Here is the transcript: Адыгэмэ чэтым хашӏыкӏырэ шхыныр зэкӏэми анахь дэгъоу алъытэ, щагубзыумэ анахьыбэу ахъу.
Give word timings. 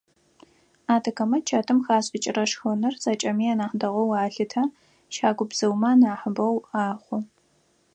Адыгэмэ 0.93 1.37
чэтым 1.49 1.79
хашӏыкӏырэ 1.85 2.43
шхыныр 2.51 2.95
зэкӏэми 3.03 3.45
анахь 3.53 3.75
дэгъоу 3.81 4.11
алъытэ, 4.23 4.63
щагубзыумэ 5.13 5.89
анахьыбэу 5.93 6.55
ахъу. 6.87 7.19